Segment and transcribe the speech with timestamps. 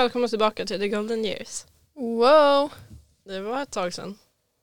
[0.00, 1.66] välkomna tillbaka till The Golden Years.
[1.94, 2.72] Wow.
[3.24, 4.18] Det var ett tag sedan.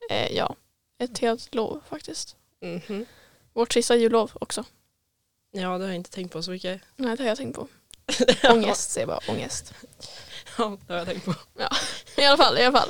[0.10, 0.56] Eh, ja,
[1.00, 2.36] ett helt lov faktiskt.
[2.62, 3.06] Mhm.
[3.54, 4.66] Vårt sista jullov också.
[5.52, 6.82] Ja, det har jag inte tänkt på så mycket.
[6.96, 7.68] Nej, det har jag tänkt på.
[8.54, 9.74] Ångest säger bara, ångest.
[10.58, 11.34] Ja, det har jag tänkt på.
[12.18, 12.90] I alla fall, i alla fall.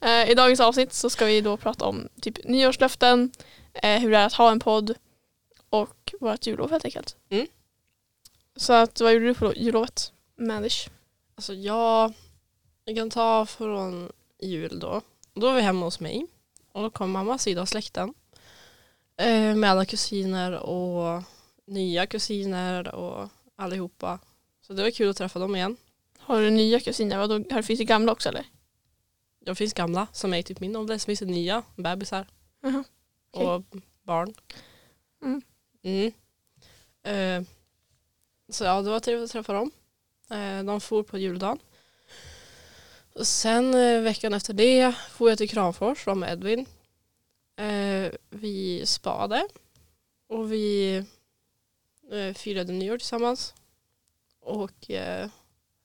[0.00, 3.32] Eh, I dagens avsnitt så ska vi då prata om typ nyårslöften,
[3.74, 4.94] eh, hur det är att ha en podd
[5.70, 7.16] och vårt jullov helt enkelt.
[7.30, 7.46] Mm.
[8.56, 10.12] Så att, vad gjorde du på jullovet?
[10.38, 10.88] Mandish.
[11.38, 12.12] Alltså jag,
[12.84, 15.02] jag kan ta från jul då.
[15.34, 16.26] Då var vi hemma hos mig.
[16.72, 18.14] Och då kom mammas sida av släkten.
[19.16, 21.22] Eh, med alla kusiner och
[21.66, 24.18] nya kusiner och allihopa.
[24.60, 25.76] Så det var kul att träffa dem igen.
[26.18, 27.18] Har du nya kusiner?
[27.18, 28.44] Vadå, här finns det gamla också eller?
[29.40, 30.98] Det finns gamla som är typ min ålder.
[30.98, 32.26] Så finns det nya bebisar
[32.60, 32.84] Jaha,
[33.30, 33.46] okej.
[33.46, 33.62] och
[34.02, 34.34] barn.
[35.22, 35.42] Mm.
[35.82, 36.12] Mm.
[37.02, 37.48] Eh,
[38.48, 39.70] så ja, det var trevligt att träffa dem.
[40.30, 41.58] Eh, de for på juldagen.
[43.12, 46.66] Och sen eh, veckan efter det for jag till Kramfors var med Edvin.
[47.56, 49.48] Eh, vi spade
[50.26, 51.04] och vi
[52.34, 53.54] firade nyår tillsammans.
[54.40, 54.90] Och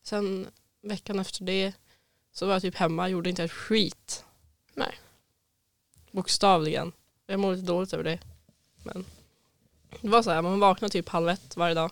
[0.04, 0.48] sen
[0.82, 1.74] veckan efter det
[2.32, 4.26] så var jag typ hemma, gjorde inte ett skit.
[4.74, 5.00] Nej.
[6.12, 6.92] Bokstavligen.
[7.26, 8.20] Jag mår lite dåligt över det.
[8.84, 9.06] Men
[10.02, 11.92] det var så här, man vaknade typ halv ett varje dag.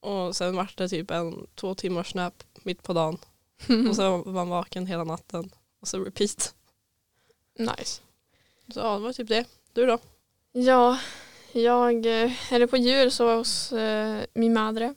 [0.00, 3.18] Och sen var det typ en två timmars nap mitt på dagen.
[3.88, 5.50] Och sen var man vaken hela natten.
[5.80, 6.54] Och så repeat.
[7.58, 8.02] Nice.
[8.74, 9.44] Så ja, det var typ det.
[9.72, 9.98] Du då?
[10.52, 10.98] Ja,
[11.52, 14.94] jag, eh, eller på jul så var jag hos eh, min madre.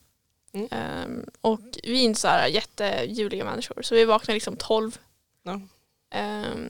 [0.53, 0.67] Mm.
[0.71, 4.97] Ehm, och vi är inte så här jättejuliga människor så vi vaknade liksom 12.
[5.43, 5.61] Ja.
[6.09, 6.69] Ehm,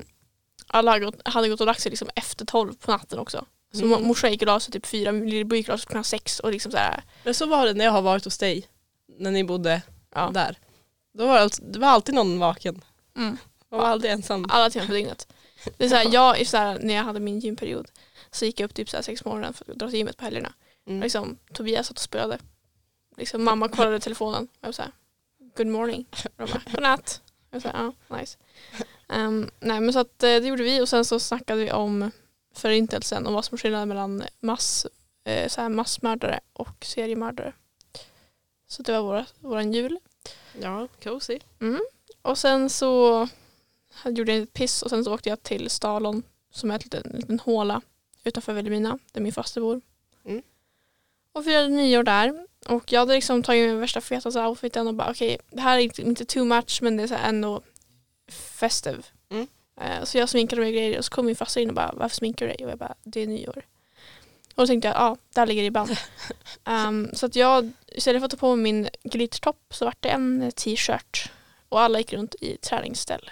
[0.67, 3.45] alla hade gått, hade gått och lagt sig liksom efter 12 på natten också.
[3.73, 4.08] Så Mm.
[4.08, 6.39] morsan gick och la sig typ fyra, min lillebror gick och la sig klockan sex
[6.39, 8.67] och liksom så här, Men så var det när jag har varit hos dig.
[9.17, 9.82] När ni bodde
[10.15, 10.32] ja.
[10.33, 10.58] där.
[11.14, 12.82] Då var det, alltid, det var alltid någon vaken.
[13.17, 13.37] Mm.
[13.70, 14.45] Man var aldrig ensam.
[14.49, 15.27] Alla timmar på dygnet.
[15.77, 17.87] Det är så här, jag, så här, när jag hade min gymperiod
[18.32, 20.17] så gick jag upp typ så här sex på morgonen för att dra till gymmet
[20.17, 20.53] på helgerna.
[20.88, 21.02] Mm.
[21.02, 22.38] Liksom, Tobias satt och spelade.
[23.17, 24.48] Liksom, mamma kollade telefonen.
[24.61, 24.92] Jag var såhär,
[25.58, 26.05] good morning.
[26.11, 27.21] Och de bara, godnatt.
[27.49, 28.38] Jag var såhär, ja, nice.
[29.08, 32.11] Um, nej men så att eh, det gjorde vi och sen så snackade vi om
[32.54, 34.88] förintelsen och vad som är skillnaden mellan mass,
[35.23, 37.54] eh, så här massmördare och seriemördare.
[38.67, 40.00] Så det var våra, våran jul.
[40.62, 41.39] Ja, cozy.
[41.60, 41.82] Mm.
[42.22, 43.28] Och sen så
[44.06, 47.12] gjorde jag ett piss och sen så åkte jag till Stalon som är en liten,
[47.14, 47.82] en liten håla
[48.23, 49.82] utanför Vilhelmina där min faster bor.
[50.26, 50.42] Mm.
[51.33, 52.48] Och firade nyår där.
[52.68, 55.82] Och jag hade liksom tagit min värsta fetaste outfiten och bara okej det här är
[55.82, 57.62] inte, inte too much men det är så ändå
[58.32, 59.04] festive.
[59.30, 59.48] Mm.
[59.81, 61.92] Eh, så jag sminkade mig och grejer och så kom min faster in och bara
[61.93, 62.65] varför sminkar du dig?
[62.65, 63.65] Och jag bara det är nyår.
[64.55, 65.89] Och då tänkte jag ja där ligger ribban.
[66.65, 70.09] um, så att jag istället för att ta på mig min glittertopp så vart det
[70.09, 71.31] en t-shirt.
[71.70, 73.30] Och alla gick runt i träningsställ.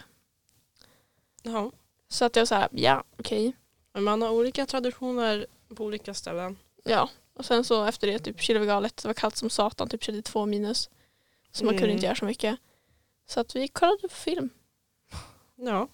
[1.43, 1.71] Ja.
[2.09, 3.53] Så att jag var så här, ja okej.
[3.93, 5.45] Men man har olika traditioner
[5.75, 6.57] på olika ställen.
[6.83, 7.09] Ja.
[7.33, 8.97] Och sen så efter det typ kylade vi galet.
[8.97, 10.89] Det var kallt som satan, typ 32 minus.
[11.51, 11.95] Så man kunde Mm.
[11.95, 12.57] inte göra så mycket.
[13.27, 14.49] Så att vi kollade på film.
[15.55, 15.87] Ja.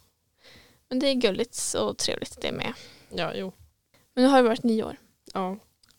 [0.96, 2.74] Men det är gulligt och trevligt det med.
[3.10, 3.54] Ja, jo.
[4.14, 4.98] Men nu har det varit nyår.
[5.34, 5.50] Ja.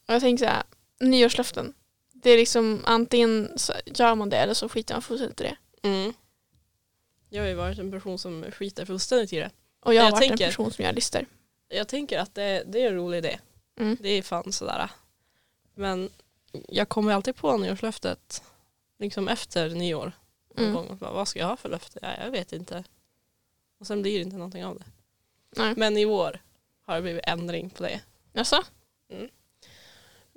[0.08, 0.62] Och jag tänker så här,
[1.00, 1.74] nyårslöften.
[2.12, 5.56] Det är liksom antingen så gör man det eller så skiter man fullständigt i det.
[5.88, 6.12] Mm.
[7.28, 9.50] Jag har ju varit en person som skiter fullständigt i det.
[9.80, 11.26] Och jag har Jag varit tänker- en person som gör listor.
[11.68, 13.38] Jag tänker att det, det är en rolig idé.
[13.80, 13.96] Mm.
[14.00, 14.90] Det är fan sådär.
[15.74, 16.10] Men
[16.68, 18.42] jag kommer alltid på nyårslöftet
[18.98, 20.12] liksom efter nyår.
[20.58, 20.72] Mm.
[20.74, 20.98] gång.
[20.98, 21.98] Bara, Vad ska jag ha för löfte?
[22.02, 22.84] Ja, jag vet inte.
[23.78, 24.84] Och sen blir det inte någonting av det.
[25.56, 25.74] Nej.
[25.76, 26.42] Men i år
[26.80, 28.00] har det blivit ändring på det.
[28.32, 28.62] Jaså?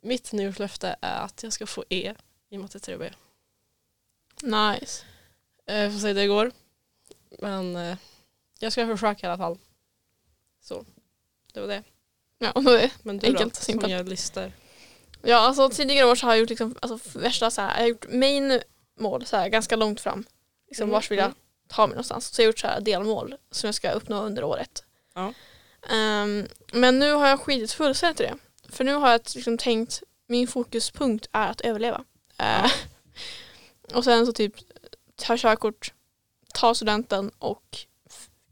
[0.01, 2.13] Mitt nyårslöfte är att jag ska få E
[2.49, 3.13] i matte 3B.
[4.43, 5.03] Nice.
[5.65, 6.51] Eh, Jag får se hur det går.
[7.39, 7.97] Men eh,
[8.59, 9.57] jag ska försöka i alla fall.
[10.61, 10.85] Så,
[11.53, 11.83] det var det.
[12.37, 13.91] Ja, då är Men du Enkelt, då, som simpelt.
[13.91, 14.51] gör listor.
[15.21, 17.87] Ja, alltså tidigare år så har jag gjort liksom, alltså, värsta så här, jag har
[17.87, 18.61] gjort main
[18.99, 20.25] mål så här, ganska långt fram.
[20.67, 21.37] Liksom, Mm, Vars vill jag mm.
[21.69, 22.27] Ta mig någonstans?
[22.27, 24.83] Så jag har gjort så här delmål som jag ska uppnå under året.
[25.13, 25.33] Ja.
[25.89, 28.37] Ehm, men nu har jag skitit fullständigt i det.
[28.69, 32.03] För nu har jag liksom tänkt, min fokuspunkt är att överleva.
[32.37, 32.71] Eh,
[33.93, 34.53] och sen så typ
[35.15, 35.93] ta körkort,
[36.53, 37.77] ta studenten och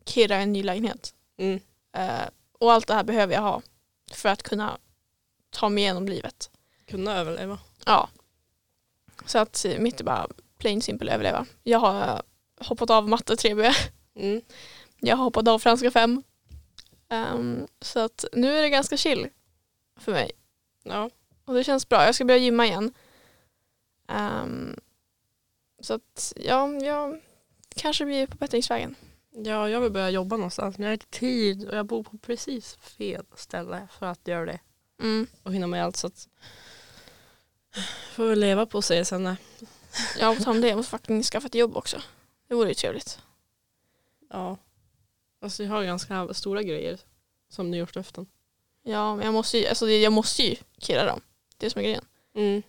[0.06, 1.14] kirra en ny lägenhet.
[1.38, 1.60] Mm.
[1.94, 2.28] Eh,
[2.60, 3.62] och allt det här behöver jag ha
[4.12, 4.78] för att kunna
[5.50, 6.50] ta mig igenom livet.
[6.86, 7.60] Kunna överleva.
[7.86, 8.10] Ja.
[9.26, 10.28] Så att mitt är bara
[10.58, 11.46] plain simple överleva.
[11.64, 12.22] Jag har
[12.58, 13.76] hoppat av matte 3B.
[14.16, 14.42] Mm.
[15.00, 16.24] Jag har hoppat av franska 5.
[17.10, 19.30] Ehm, så att nu är det ganska chill
[20.00, 20.32] för mig.
[20.84, 21.10] Ja.
[21.46, 22.06] Och det känns bra.
[22.06, 22.94] Jag ska börja gymma igen.
[24.08, 24.80] Ehm,
[25.80, 27.22] så att ja, jag
[27.76, 28.96] kanske blir på bättringsvägen.
[29.32, 32.18] Ja, jag vill börja jobba någonstans men jag har inte tid och jag bor på
[32.18, 34.60] precis fel ställe för att göra det
[35.00, 35.28] Mm.
[35.44, 36.28] och hinna med allt så att
[38.12, 39.36] får väl leva på sig sen.
[40.20, 40.68] Jag tar om det.
[40.68, 42.02] Jag måste faktiskt skaffa ett jobb också.
[42.48, 43.20] Det vore ju trevligt.
[44.30, 44.58] Ja.
[45.42, 47.00] Alltså jag har ganska stora grejer
[47.50, 48.28] som nyårslöften.
[48.84, 51.22] Ja, men jag måste ju, alltså jag måste ju killa dem.
[51.58, 52.06] Det är som är grejen.
[52.36, 52.64] Mm.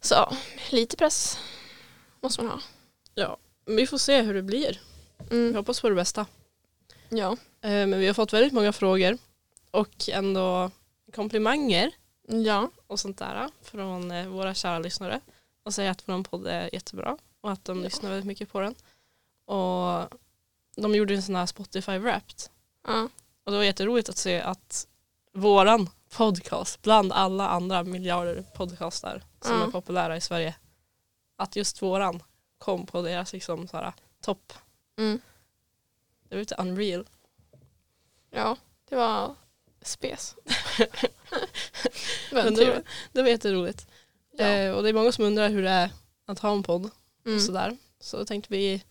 [0.00, 0.36] Så ja,
[0.70, 1.38] lite press
[2.20, 2.50] måste man
[3.16, 3.36] ha.
[3.66, 4.80] Men Vi får se hur det blir.
[5.30, 5.54] Vi Mm.
[5.54, 6.26] hoppas på det bästa.
[7.08, 7.32] Ja.
[7.60, 9.18] Eh, Men vi har fått väldigt många frågor
[9.70, 10.70] och ändå
[11.14, 11.92] komplimanger
[12.28, 12.70] Ja.
[12.86, 15.20] och sånt där från eh, våra kära lyssnare
[15.62, 17.84] och säger att vår podd är jättebra och att de Ja.
[17.84, 18.74] lyssnar väldigt mycket på den.
[19.44, 20.08] Och
[20.76, 22.42] de gjorde en sån här Spotify Wrapped
[22.86, 23.08] ja.
[23.44, 24.86] och det var jätteroligt att se att
[25.32, 29.66] våran podcast bland alla andra miljarder podcastar som Ja.
[29.66, 30.54] är populära i Sverige
[31.36, 32.22] att just våran
[32.58, 34.52] kom på deras liksom så här, topp.
[34.98, 35.20] Mm.
[36.28, 37.06] Det var lite unreal.
[38.30, 38.56] Ja,
[38.88, 39.34] det var
[39.82, 40.34] spes.
[42.32, 42.82] Men det, var,
[43.12, 43.86] det var jätteroligt.
[44.30, 44.44] Ja.
[44.44, 45.90] Eh, och det är många som undrar hur det är
[46.26, 46.90] att ha en podd
[47.24, 47.36] Mm.
[47.36, 47.76] och sådär.
[48.00, 48.82] Så tänkte vi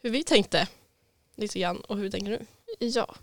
[0.00, 0.68] hur vi tänkte
[1.36, 2.46] lite grann och hur tänker nu.
[2.78, 3.14] Ja.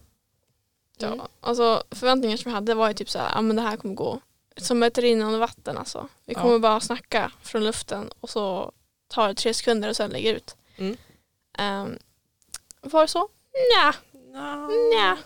[0.97, 1.07] ja.
[1.07, 1.25] Mm.
[1.41, 3.95] Alltså förväntningar som jag hade var ju typ så här, ja men det här kommer
[3.95, 4.21] gå
[4.57, 6.07] som ett rinnande vatten alltså.
[6.25, 6.41] Vi Ja.
[6.41, 8.71] kommer bara snacka från luften och så
[9.07, 10.55] tar det tre sekunder och sen lägger ut.
[10.77, 10.97] Mm.
[11.59, 11.97] Um,
[12.81, 13.29] var det så?
[13.53, 13.95] Nja,
[14.33, 14.67] Ja.
[14.67, 15.17] nja.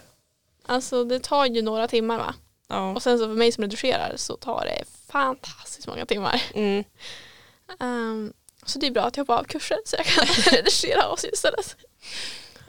[0.66, 2.36] Alltså det tar ju några timmar va?
[2.68, 2.92] Ja.
[2.96, 6.44] Och sen så för mig som redigerar så tar det fantastiskt många timmar.
[6.54, 6.84] Mm.
[7.80, 8.34] Ehm,
[8.66, 11.76] så det är bra att jag hoppar av kurser så jag kan redigera oss istället.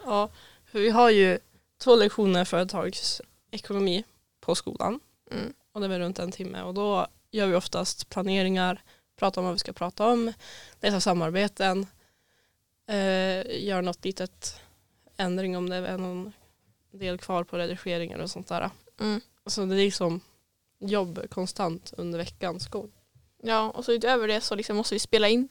[0.04, 0.28] ja.
[0.66, 1.38] För vi har ju
[1.78, 4.04] två lektioner företagsekonomi
[4.40, 5.00] på skolan
[5.30, 5.54] Mm.
[5.72, 8.82] och det är väl runt en timme och då gör vi oftast planeringar,
[9.16, 10.32] pratar om vad vi ska prata om,
[10.80, 11.86] läsa samarbeten,
[12.88, 14.60] eh, gör något litet
[15.16, 16.32] ändring om det är någon
[16.92, 18.70] del kvar på redigeringen och sånt där.
[19.00, 19.20] Mm.
[19.46, 20.20] Så det är liksom
[20.78, 22.90] jobb konstant under veckans gång.
[23.42, 25.48] Ja, och så utöver det så liksom måste vi spela in.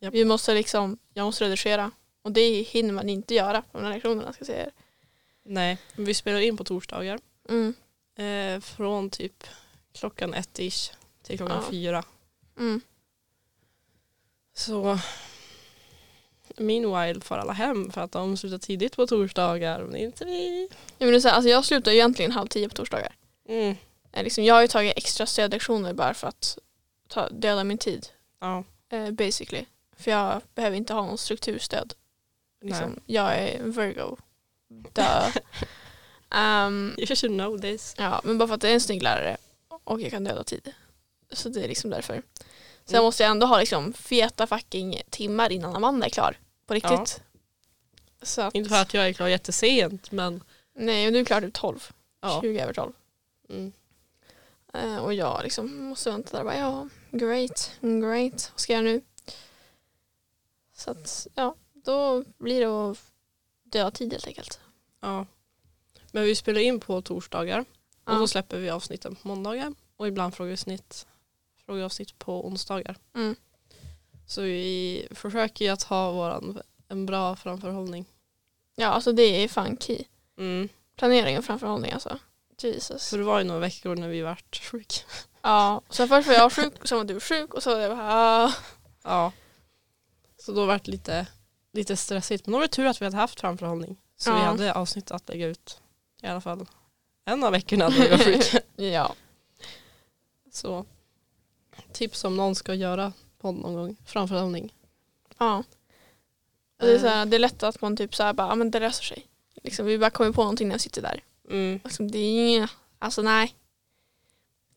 [0.00, 0.14] Japp.
[0.14, 1.90] Vi måste liksom, jag måste redigera.
[2.22, 4.72] Och det hinner man inte göra på de här lektionerna ska jag säga er.
[5.44, 7.74] Nej, vi spelar in på torsdagar Mm.
[8.16, 9.44] eh, från typ
[9.92, 10.92] klockan ett ish
[11.22, 11.70] till klockan Ja.
[11.70, 12.04] fyra.
[12.58, 12.80] Mm.
[14.56, 14.98] Så
[16.56, 20.68] meanwhile får alla hem för att de slutar tidigt på torsdagar men inte vi.
[20.70, 23.14] Ja, men det är så här, alltså jag slutar egentligen halv tio på torsdagar.
[23.48, 23.76] Mm.
[24.12, 26.58] Eh, Liksom, jag har ju tagit extra stödlektioner bara för att
[27.08, 28.06] ta, döda min tid.
[28.40, 29.64] Ja, Eh, basically.
[29.98, 31.94] För jag behöver inte ha någon strukturstöd.
[32.60, 34.16] Liksom, jag är Virgo.
[34.92, 35.36] Duh.
[36.34, 37.94] um, You should know this.
[37.98, 39.36] Ja, men bara för att det är en snygg lärare
[39.84, 40.74] och jag kan döda tid.
[41.32, 42.22] Så det är liksom därför.
[42.84, 43.04] Sen Mm.
[43.04, 46.38] måste jag ändå ha liksom feta fucking timmar innan Amanda är klar.
[46.66, 47.22] På riktigt.
[48.22, 50.42] Så att, Inte för att jag är klar jättesent men
[50.74, 51.90] Nej, och du är klar typ 12.
[52.20, 52.40] ja.
[52.42, 52.92] 20 över 12.
[53.50, 53.72] Mm.
[54.74, 58.50] Eh, och jag liksom måste vänta där och bara ja, great, great.
[58.54, 59.00] Vad ska jag göra nu?
[60.78, 62.98] Så att ja, då blir det att
[63.64, 64.60] döda tid helt enkelt.
[65.00, 65.26] ja.
[66.12, 67.60] Men vi spelar in på torsdagar
[68.04, 68.18] och Ja.
[68.18, 71.06] då släpper vi avsnitten på måndagar och ibland frågeavsnitt,
[71.66, 72.96] frågeavsnitt på onsdagar.
[73.14, 73.36] Mm.
[74.26, 78.04] Så vi försöker ju att ha våran, en bra framförhållning.
[78.76, 80.04] Ja, alltså det är fan key.
[80.38, 80.68] Mm.
[80.96, 82.18] Planering och framförhållning alltså.
[82.62, 83.02] Jesus.
[83.08, 85.04] Så det var ju några veckor när vi vart sjuk.
[85.42, 88.12] Ja, så först var jag sjuk sen var du sjuk och så var jag bara
[88.44, 88.52] ah.
[89.02, 89.32] Ja.
[90.48, 91.26] Så då vart det lite,
[91.72, 92.46] lite stressigt.
[92.46, 93.96] Men då var det tur att vi hade haft framförhållning.
[94.16, 94.44] Så vi Ja.
[94.44, 95.80] hade avsnitt att lägga ut.
[96.22, 96.66] I alla fall
[97.24, 98.60] en av veckorna när vi var sjuka.
[98.76, 99.14] Ja.
[100.52, 100.86] Så
[101.92, 103.96] tips om någon ska göra podd någon gång.
[104.04, 104.74] Framförhållning.
[105.38, 105.56] ja.
[106.80, 108.54] Och det, är så här, det är lätt att man typ så här bara, ja
[108.54, 109.26] men det löser sig.
[109.62, 111.22] Liksom, vi bara kommer på någonting när jag sitter där.
[111.50, 111.80] Mm.
[111.84, 113.54] Liksom, det är inga, alltså nej.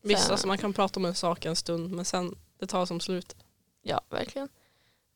[0.02, 2.86] Visst, Så- alltså man kan prata om en sak en stund men sen det tar
[2.86, 3.36] som slut.
[3.82, 4.48] Ja, verkligen.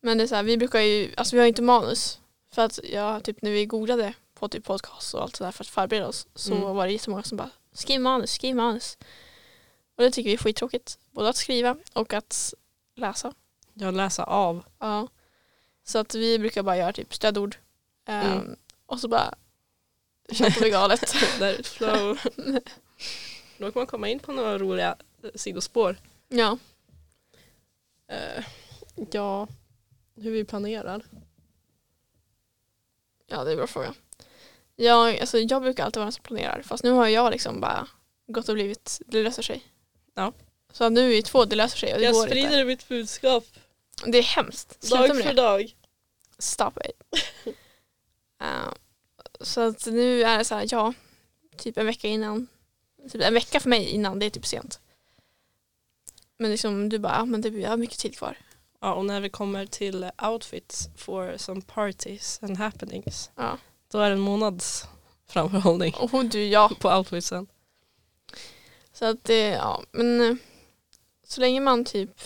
[0.07, 2.21] Men det är så här, vi brukar ju, alltså vi har inte manus.
[2.55, 5.69] För att jag, typ när vi googlade på typ podcast och allt sådär för att
[5.69, 6.77] förbereda oss så Mm.
[6.77, 8.99] var det jättemånga som bara skriv manus, skriv manus.
[9.97, 10.99] Och det tycker vi är skittråkigt.
[11.11, 12.55] Både att skriva och att
[12.97, 13.35] läsa.
[13.75, 14.65] Jag läser av.
[14.79, 15.09] Ja.
[15.85, 17.57] Så att vi brukar bara göra typ stödord.
[18.07, 18.57] Ehm, Mm.
[18.87, 19.35] Och så bara
[20.33, 21.15] köper vi galet.
[21.39, 22.19] Där flow.
[23.59, 24.97] Då kan man komma in på några roliga
[25.35, 25.97] sidospår.
[26.29, 26.59] ja.
[28.09, 28.45] Eh,
[29.11, 29.49] ja,
[30.17, 31.05] hur vi planerar.
[33.27, 33.95] ja, det är en bra fråga.
[34.77, 36.63] Jag, alltså, jag brukar alltid vara den som planerar.
[36.63, 37.89] Fast nu har jag liksom bara
[38.27, 39.65] gått och blivit det löser sig.
[40.15, 40.33] Ja.
[40.73, 42.65] Så nu är vi två, det löser sig och det går inte.
[42.65, 43.45] mitt budskap
[44.05, 44.85] Det är hemskt.
[44.85, 45.33] Sluta med det.
[45.33, 45.77] dag.
[46.39, 47.25] Stop it.
[48.43, 48.73] uh,
[49.41, 50.95] så att nu är det så här, ja,
[51.57, 52.47] typ en vecka innan.
[53.13, 54.81] Typ en vecka för mig innan, det är typ sent.
[56.39, 58.39] Men liksom du bara, ja men det har mycket tid kvar.
[58.81, 63.59] Ja, och när vi kommer till outfits for some parties and happenings Ja.
[63.91, 64.89] då är det en månads
[65.29, 66.71] framförhållning Och du, ja.
[66.81, 67.47] på outfitsen.
[68.93, 70.37] Så att det, ja, men eh,
[71.27, 72.21] så länge man typ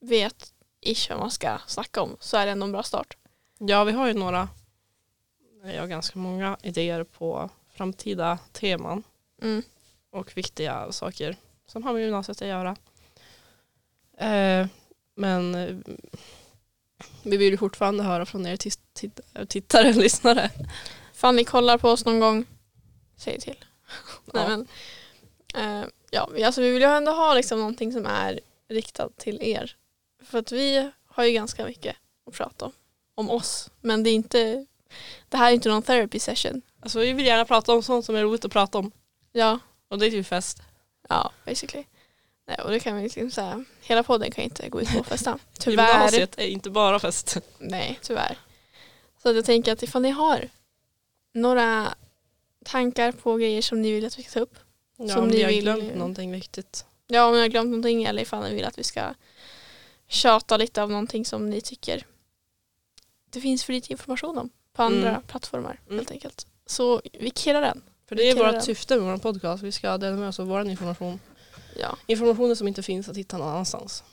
[0.00, 3.16] vet ish vad man ska snacka om så är det ändå en bra start.
[3.58, 4.48] Ja, vi har ju några,
[5.64, 9.02] jag har ganska många idéer på framtida teman
[9.42, 9.62] Mm.
[10.10, 12.76] och viktiga saker som har med gymnasiet att göra.
[14.18, 14.66] Eh,
[15.20, 15.76] men eh,
[17.22, 18.56] vi vill ju fortfarande höra från er
[19.46, 20.50] tittare och lyssnare.
[21.14, 22.44] Fan ni kollar på oss någon gång,
[23.16, 23.64] säg till.
[24.24, 24.48] Nej, Ja.
[24.48, 24.66] men,
[25.82, 29.42] eh, ja, vi- alltså, vi vill ju ändå ha liksom någonting som är riktat till
[29.42, 29.76] er.
[30.24, 31.96] För att vi har ju ganska mycket
[32.26, 32.72] att prata om,
[33.14, 33.70] om oss.
[33.80, 34.66] Men det är inte,
[35.28, 36.62] det här är inte någon therapy session.
[36.80, 38.92] Alltså, vi vill gärna prata om sånt som är roligt att prata om
[39.32, 39.58] Ja,
[39.88, 40.62] och det är typ fest.
[41.08, 41.84] ja basically.
[42.50, 45.38] Nej, och det kan vi liksom säga, hela podden kan inte gå ut på festa.
[45.58, 45.92] Tyvärr.
[45.92, 47.36] Gymnasiet är inte bara fest.
[47.58, 48.38] Nej, tyvärr.
[49.22, 50.48] Så att jag tänker att ifall ni har
[51.34, 51.94] några
[52.64, 54.54] tankar på grejer som ni vill att vi ska ta upp.
[54.96, 56.84] Ja, Som om ni ni har vill- glömt någonting viktigt.
[57.06, 59.14] Ja, om jag har glömt någonting eller ifall ni vill att vi ska
[60.08, 62.06] tjata lite av någonting som ni tycker
[63.30, 65.22] det finns för lite information om på andra Mm.
[65.22, 65.98] plattformar Mm.
[65.98, 66.46] helt enkelt.
[66.66, 67.82] Så vi killar den.
[68.08, 69.62] För det är vårt syfte med vår podcast.
[69.62, 71.20] Vi ska dela med oss av vår information.
[71.80, 74.04] Ja, Informationen som inte finns att hitta någon annanstans.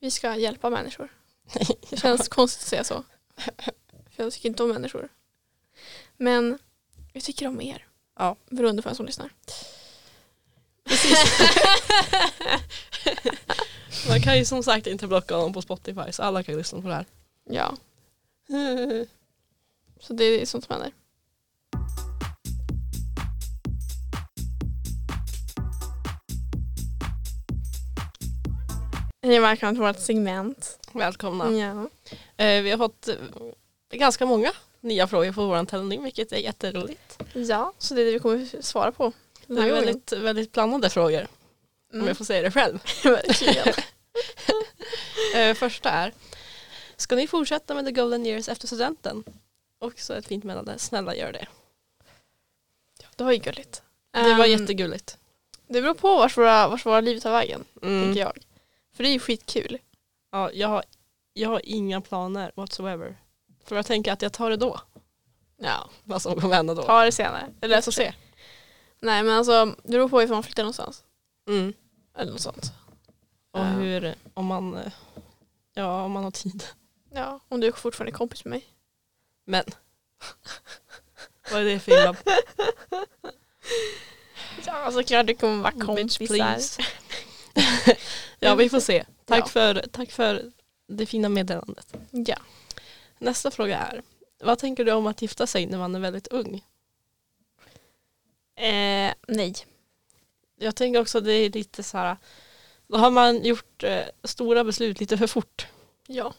[0.00, 1.08] vi ska hjälpa människor.
[1.90, 3.04] Det känns konstigt att säga så.
[4.10, 5.08] För jag tycker inte om människor.
[6.16, 6.58] Men
[7.12, 7.86] jag tycker om er.
[8.18, 8.36] Ja.
[8.50, 9.30] Beroende på vem som lyssnar.
[14.08, 16.88] Man kan ju som sagt inte blocka dem på Spotify så alla kan lyssna på
[16.88, 17.06] det här.
[17.44, 17.76] Ja,
[20.00, 20.92] så det är sånt som händer.
[29.24, 30.78] Hej och välkomna till vårt segment.
[30.92, 31.50] Välkomna.
[31.52, 31.88] Ja.
[32.44, 33.14] Eh, vi har fått eh,
[33.92, 37.22] ganska många nya frågor på vår tändning vilket är jätteroligt.
[37.32, 39.12] ja, så det är det vi kommer svara på.
[39.46, 41.28] Det är väldigt, väldigt blandade frågor om
[41.98, 42.06] Mm.
[42.08, 42.78] jag får säga det själv.
[45.36, 46.12] Eh, första är
[46.96, 49.24] Ska ni fortsätta med the golden years efter studenten?
[49.78, 50.78] Också ett fint meddelande.
[50.78, 51.46] Snälla gör det.
[53.16, 53.82] Det var ju gulligt.
[54.12, 55.18] Det var Ehm, jättegulligt.
[55.68, 58.02] Det beror på vart våra, vart våra liv tar vägen, Mm.
[58.04, 58.38] tänker jag.
[58.94, 59.78] För det är ju skitkul.
[60.30, 60.84] Ja, jag, har,
[61.32, 63.18] jag har inga planer whatsoever.
[63.64, 64.80] För jag tänker att jag tar det då.
[65.56, 66.82] Ja, Vad som kommer hända då.
[66.82, 67.52] ta det senare.
[67.60, 67.92] Får sig.
[67.92, 68.14] se.
[69.00, 71.04] Nej men alltså, det beror på ifall man flyttar någonstans.
[71.48, 71.72] Mm.
[72.16, 72.72] Eller något sånt.
[73.50, 74.80] Och hur, om man,
[75.74, 76.64] ja, om man har tid.
[77.10, 78.64] Ja, om du är fortfarande kompis med mig.
[79.44, 79.64] Men.
[81.52, 82.16] Vad är det för illa?
[84.66, 86.26] Ja, såklart du kommer vara Bitch, kompisar.
[86.26, 86.82] please.
[88.40, 89.04] ja, vi får se.
[89.24, 89.46] Tack, Ja.
[89.46, 90.52] för, tack för
[90.88, 91.94] det fina meddelandet.
[92.10, 92.36] Ja.
[93.18, 94.02] Nästa fråga är.
[94.42, 96.64] Vad tänker du om att gifta sig när man är väldigt ung?
[98.56, 99.54] Eh, nej.
[100.58, 102.16] Jag tänker också det är lite så här.
[102.86, 105.66] Då har man gjort eh, stora beslut lite för fort.
[106.06, 106.34] Ja.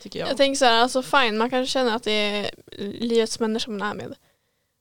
[0.00, 0.28] Tycker jag.
[0.28, 3.90] Jag tänker så här, alltså fine, man kanske känner att det är livets människor man
[3.90, 4.14] är med.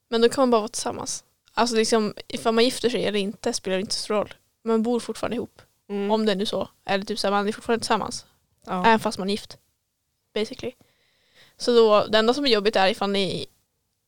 [0.09, 1.23] Men då kan man bara vara tillsammans.
[1.53, 4.33] Alltså liksom, ifall man gifter sig eller inte spelar inte så stor roll.
[4.63, 5.62] Man bor fortfarande ihop.
[5.89, 6.12] Mm.
[6.12, 6.70] Om det är nu så.
[6.86, 8.25] Eller typ så här, man är fortfarande tillsammans.
[8.65, 8.86] ja.
[8.86, 9.58] Även fast man är gift.
[10.34, 10.74] Basically.
[11.58, 13.46] Så då, det enda som är jobbigt är ifall ni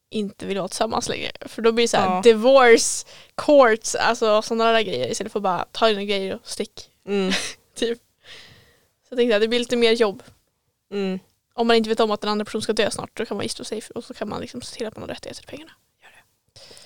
[0.09, 1.31] inte vill vara tillsammans längre.
[1.41, 2.21] För då blir det så här Ja.
[2.21, 3.05] divorce,
[3.35, 5.07] courts, alltså sådana där grejer.
[5.11, 6.89] Istället för att bara ta dina grejer och stick.
[7.07, 7.31] Mm.
[7.75, 7.97] Typ.
[9.03, 10.23] Så jag tänkte att det blir lite mer jobb.
[10.91, 11.19] Mm.
[11.53, 13.43] Om man inte vet om att den andra personen ska dö snart, då kan man
[13.45, 15.71] gifta sig och så kan man liksom se till att man har rättigheter till pengarna.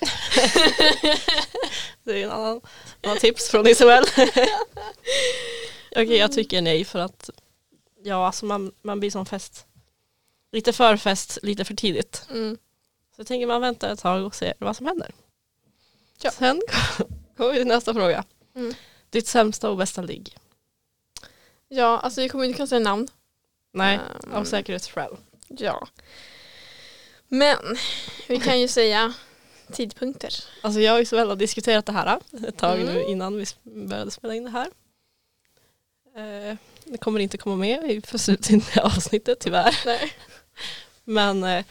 [2.04, 2.60] Det är en annan,
[3.02, 4.04] annan tips från Isabel.
[5.90, 7.30] Okej, jag tycker nej för att
[8.02, 9.66] ja, alltså man, man blir som fest.
[10.52, 12.26] Lite för fest, lite för tidigt.
[12.30, 12.58] Mm.
[13.16, 15.10] Så jag tänker man väntar ett tag och ser vad som händer.
[16.22, 16.30] Ja.
[16.30, 16.62] Sen
[17.36, 18.24] kommer vi till nästa fråga.
[18.54, 18.74] Mm.
[19.10, 20.36] Ditt sämsta och bästa ligg?
[21.68, 23.08] Ja, alltså vi kommer inte kunna säga namn.
[23.72, 25.16] Nej, Ehm, av säkerhetsskäl.
[25.48, 25.88] Ja.
[27.28, 27.78] Men
[28.28, 29.14] vi kan ju säga
[29.72, 30.34] tidpunkter.
[30.62, 33.08] Alltså jag och Isabella har diskuterat det här ett tag nu Mm.
[33.08, 33.44] innan vi
[33.86, 34.68] började spela in det här.
[36.16, 39.78] Eh, det kommer inte komma med i för slutgiltiga avsnittet tyvärr.
[39.86, 40.12] Nej.
[41.04, 41.64] Men eh,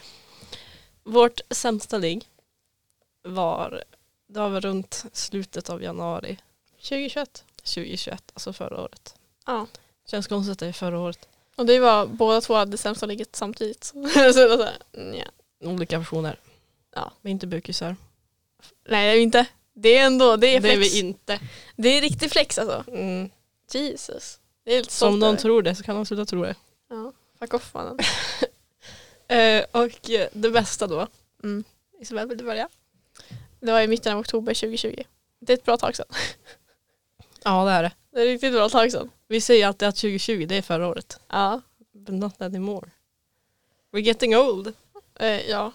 [1.04, 2.28] vårt sämsta ligg
[3.22, 3.84] var
[4.26, 6.38] det var väl runt slutet av januari
[6.76, 7.44] 2021.
[7.56, 9.14] 2021, alltså förra året.
[9.46, 9.66] Ja.
[10.06, 11.28] Känns konstigt att det är förra året.
[11.56, 13.84] Och det var båda två hade sämsta ligget samtidigt.
[14.14, 15.24] så så här, nja.
[15.60, 16.38] Olika personer.
[16.98, 17.12] Ja.
[17.20, 17.96] Men inte bukisar.
[18.88, 19.46] Nej det är vi inte.
[19.74, 20.94] Det är ändå, det är Det är flex.
[20.94, 21.40] vi inte.
[21.76, 22.84] Det är riktig flex alltså.
[22.92, 23.30] Mm.
[23.72, 24.40] Jesus.
[24.64, 26.54] Det är lite Så om stolt någon tror det så kan de sluta tro det.
[26.90, 27.98] Ja, fuck off mannen.
[29.30, 31.06] Eh, och eh, det bästa då?
[31.44, 31.64] Mm.
[32.00, 32.68] Isabel, vill du börja?
[33.60, 35.02] Det var i mitten av oktober 2020.
[35.40, 36.06] Det är ett bra tag sedan.
[37.44, 37.92] Ja det är det.
[38.10, 39.10] Det är ett riktigt bra tag sedan.
[39.28, 41.20] Vi säger alltid att 2020 det är förra året.
[41.28, 41.60] Ja.
[41.94, 42.90] But not anymore.
[43.92, 44.72] We're getting old.
[45.14, 45.72] Eh, ja.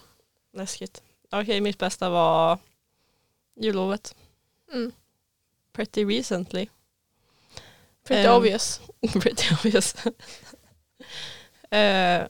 [0.53, 1.01] Läskigt.
[1.33, 2.57] Okej, mitt bästa var
[3.55, 4.15] jullovet.
[4.73, 4.91] Mm.
[5.71, 6.67] Pretty recently.
[8.03, 8.81] Pretty Ehm, obvious.
[9.13, 9.95] Pretty obvious.
[11.69, 12.27] Eh,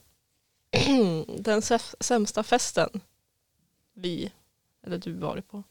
[1.28, 1.62] den
[2.00, 3.02] sämsta festen
[3.94, 4.32] vi,
[4.86, 5.64] eller du varit på.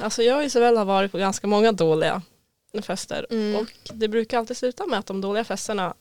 [0.00, 2.22] Alltså jag och Isabella har varit på ganska många dåliga
[2.82, 3.26] fester.
[3.30, 3.56] Mm.
[3.56, 5.94] Och det brukar alltid sluta med att de dåliga festerna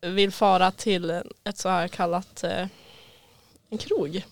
[0.00, 1.10] vill fara till
[1.44, 2.66] ett så här kallat eh,
[3.72, 4.22] en krog.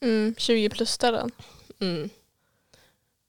[0.00, 1.30] Mm, 20 plus ställen.
[1.80, 2.10] Mm.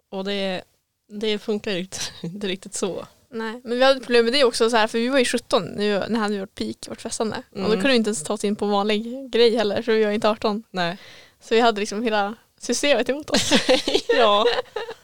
[0.10, 0.62] Och det,
[1.10, 3.08] det funkar inte, inte riktigt så.
[3.30, 5.64] Nej, men vi hade problem med det också så här, för vi var ju 17
[5.64, 7.44] nu, när hade vi vårt peak, vårt festande.
[7.52, 7.72] Och då Mm.
[7.72, 10.30] kunde vi inte ens ta oss in på vanlig grej heller för vi var inte
[10.30, 10.64] 18.
[10.72, 10.98] Nej.
[11.40, 13.52] Så vi hade liksom hela systemet emot oss.
[14.10, 14.46] ja.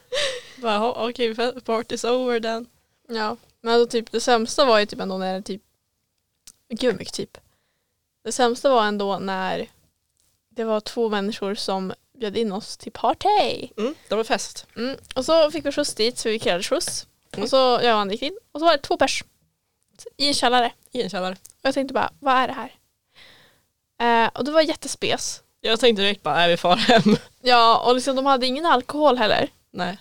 [0.61, 2.65] Bara, "Ja, Okej, okay, party's over then.
[3.09, 3.37] ja.
[3.61, 5.61] Men alltså typ det sämsta var ju typ ändå när typ,
[6.69, 7.37] gud mycket typ.
[8.23, 9.69] Det sämsta var ändå när
[10.57, 13.69] det var två människor som bjöd in oss till party.
[13.77, 14.67] Mm, det var fest.
[14.75, 14.97] Mm.
[15.15, 17.07] Och så fick vi skjuts dit så vi kallade skjuts.
[17.31, 17.43] Mm.
[17.43, 19.23] Och så jag och han gick in och så var det två pers
[20.17, 20.71] i en källare.
[20.91, 21.33] I en källare.
[21.33, 22.71] Och jag tänkte bara, vad är det här?
[24.25, 25.41] Eh, och det var jättespes.
[25.61, 27.17] Jag tänkte direkt bara, är vi far hem?
[27.41, 29.49] Ja, och liksom, de hade ingen alkohol heller.
[29.71, 29.97] Nej.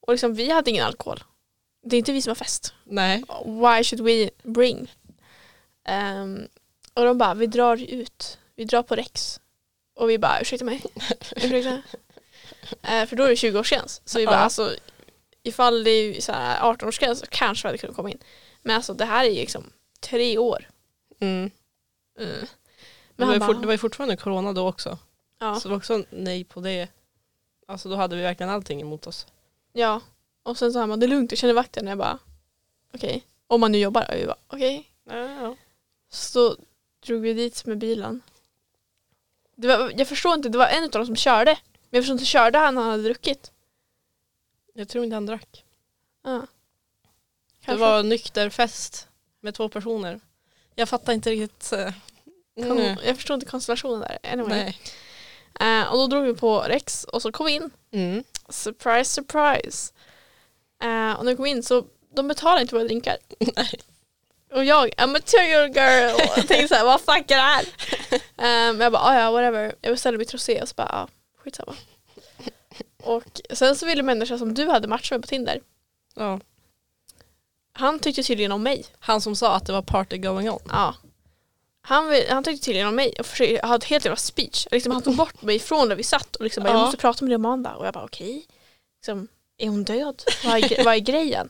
[0.00, 1.24] Och liksom, vi hade ingen alkohol.
[1.82, 2.74] Det är inte vi som har fest.
[2.84, 3.24] Nej.
[3.44, 4.92] Why should we bring?
[5.84, 6.48] Ehm,
[6.94, 8.38] och de bara, vi drar ut.
[8.56, 9.40] Vi drar på Rex.
[9.94, 10.82] Och vi bara, ursäkta mig.
[11.36, 11.82] ursäkta.
[12.82, 14.00] Eh, för då är det 20-årsgräns.
[14.04, 14.38] Så vi bara, Ja.
[14.40, 14.74] alltså
[15.42, 18.18] ifall det är så här 18-årsgräns så kanske vi hade kunnat komma in.
[18.62, 20.68] Men alltså det här är ju liksom tre år.
[21.20, 21.50] Mm.
[22.18, 22.30] Mm.
[22.40, 22.46] Det,
[23.16, 24.98] Men var han fort, bara, det var ju fortfarande corona då också.
[25.38, 26.88] ja, Så det var också nej på det.
[27.68, 29.26] Alltså då hade vi verkligen allting emot oss.
[29.72, 30.00] ja.
[30.42, 31.86] Och sen sa han det är lugnt, jag känner vakten.
[31.86, 32.18] Jag bara,
[32.94, 33.24] okej.
[33.46, 34.06] Om man nu jobbar.
[34.10, 34.90] Och vi bara, okej.
[35.10, 35.56] Ja, ja.
[36.10, 36.56] Så
[37.06, 38.20] drog vi dit med bilen.
[39.56, 41.50] Det var, jag förstår inte, det var en av dem som körde.
[41.50, 43.50] Men jag förstår inte, körde han när han hade druckit?
[44.74, 45.64] Jag tror inte han drack.
[46.24, 46.30] Ja.
[46.30, 47.80] Det Kanske.
[47.80, 49.08] var nykter fest
[49.40, 50.20] med två personer.
[50.74, 51.72] Jag fattar inte riktigt.
[51.72, 51.92] eh,
[52.56, 52.96] Kon-.
[53.04, 54.18] Jag förstår inte konstellationen där.
[54.32, 54.48] Anyway.
[55.60, 55.80] Nej.
[55.80, 57.70] Eh, och då drog vi på Rex och så kom vi in.
[57.90, 58.24] Mm.
[58.48, 59.92] Surprise, surprise.
[60.82, 63.16] Eh, och när vi kom in så de betalade inte våra drinkar.
[63.56, 63.80] Nej.
[64.54, 67.64] Och jag, a material girl, tänkte såhär, vad fuck är det här?
[68.72, 69.74] Men jag bara, ah, ja whatever.
[69.80, 71.08] Jag beställde mitt rosé och så bara, ah,
[71.44, 71.74] skitsamma.
[73.02, 75.60] Och sen så ville människor som du hade matchat med på Tinder,
[76.14, 76.40] Ja.
[77.72, 78.84] han tyckte tydligen om mig.
[78.98, 80.60] Han som sa att det var party going on.
[80.68, 80.94] Ja.
[81.82, 84.66] Han, vill, han tyckte tydligen om mig och försökte, hade ett helt jävla speech.
[84.70, 86.84] Liksom, han tog bort mig från där vi satt och liksom bara, jag Ja.
[86.84, 87.74] måste prata med dig Amanda.
[87.74, 88.46] Och jag bara okej.
[89.00, 90.22] Liksom, är hon död?
[90.44, 91.48] Vad är, vad är grejen?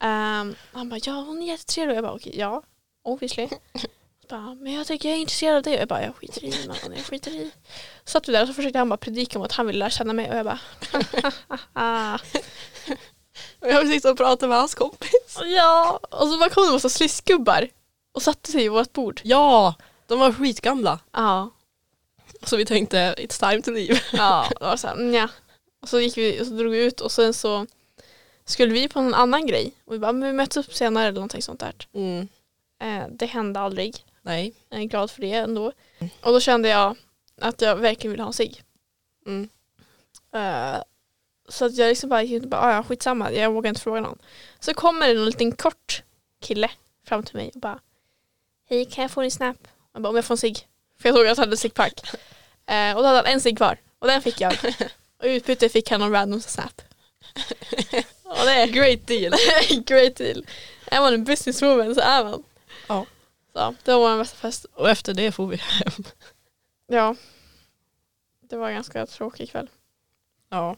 [0.00, 1.96] Ehm, han bara ja hon är jättetrevlig.
[1.96, 2.62] Jag bara okej ja,
[3.04, 3.48] obviously.
[4.28, 5.74] Bara, men jag tycker jag är intresserad av dig.
[5.74, 7.50] Och jag bara jag skiter i man, jag skiter i.
[8.04, 9.90] Så satt vi där och så försökte han bara predika om att han ville lära
[9.90, 10.60] känna mig och jag bara.
[13.60, 15.38] Och jag sitta och prata med hans kompis.
[15.56, 16.00] ja.
[16.10, 17.68] Och så bara kom det en massa sliskgubbar
[18.12, 19.20] och satte sig i vårt bord.
[19.24, 19.74] Ja,
[20.06, 20.98] de var skitgamla.
[21.12, 21.50] Ja.
[22.42, 24.00] Så vi tänkte, it's time to leave.
[24.12, 25.28] Ja, det var så här, nja.
[25.82, 27.66] Och så gick vi och så drog vi ut och sen så
[28.50, 31.14] skulle vi på en annan grej och vi bara, men vi möts upp senare eller
[31.14, 31.74] någonting sånt där.
[31.92, 32.28] Mm.
[32.82, 34.04] Eh, det hände aldrig.
[34.22, 34.54] Nej.
[34.68, 35.72] Jag är glad för det ändå.
[36.20, 36.96] Och då kände jag
[37.40, 38.62] att jag verkligen ville ha en cigg.
[39.26, 39.48] Mm.
[40.34, 40.82] Eh,
[41.48, 43.80] så att jag liksom bara gick ut och bara, "Ah, ja skitsamma, jag vågar inte
[43.80, 44.18] fråga någon.
[44.60, 46.02] Så kommer det en liten kort
[46.42, 46.70] kille
[47.06, 47.80] fram till mig och bara,
[48.68, 49.56] hej kan jag få din snap?
[49.92, 50.66] Jag bara, om jag får en cigg.
[50.98, 52.00] För jag såg att han hade en ciggpack.
[52.66, 53.78] Eh, och då hade han en cigg kvar.
[53.98, 54.52] Och den fick jag.
[55.18, 56.82] Och i utbyte fick han någon random snap.
[58.30, 59.32] Och det är Great deal.
[59.84, 60.46] great deal.
[60.86, 62.42] Är man en businesswoman så är man.
[62.88, 63.06] Ja.
[63.52, 64.66] Så det var vår bästa fest.
[64.74, 66.04] Och efter det får vi hem.
[66.86, 67.16] Ja.
[68.40, 69.70] Det var en ganska tråkig kväll.
[70.48, 70.76] Ja.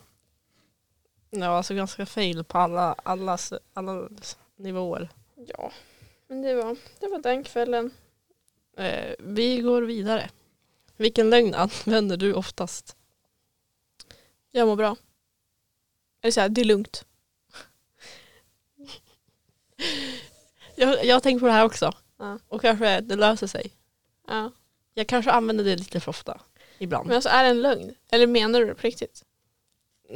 [1.30, 3.38] Ja, alltså ganska fail på alla, alla,
[3.74, 4.08] alla
[4.56, 5.08] nivåer.
[5.46, 5.72] Ja.
[6.28, 7.90] Men det var, det var den kvällen.
[8.76, 10.30] Eh, vi går vidare.
[10.96, 12.96] Vilken lögn använder du oftast?
[14.50, 14.96] Jag mår bra.
[16.22, 17.04] Eller såhär, det är lugnt.
[20.76, 21.92] Jag, jag har tänkt på det här också.
[22.18, 22.38] Ja.
[22.48, 23.72] Och kanske det löser sig.
[24.28, 24.52] Ja.
[24.94, 26.40] Jag kanske använder det lite för ofta.
[26.78, 27.06] Ibland.
[27.06, 27.94] Men alltså är det en lögn?
[28.10, 29.24] Eller menar du det på riktigt?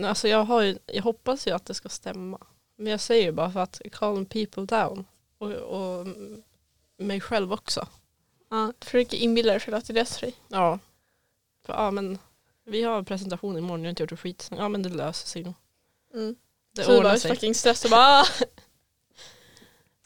[0.05, 2.39] Alltså jag, har ju, jag hoppas ju att det ska stämma.
[2.77, 5.05] Men jag säger ju bara för att calm people down.
[5.39, 6.07] Och, och
[6.97, 7.89] mig själv också.
[8.51, 10.35] Ja, du försöker inbilla dig själv att det löser sig.
[10.49, 10.79] Ja.
[11.67, 12.19] För, ja men
[12.65, 14.49] vi har en presentation imorgon, jag har inte gjort ett skit.
[14.57, 15.55] Ja men det löser sig nog.
[16.15, 16.37] Mm.
[16.75, 17.31] Det så du bara sig.
[17.31, 18.27] fucking stress och bara ah!